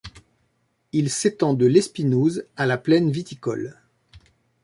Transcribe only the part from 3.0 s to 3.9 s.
viticole.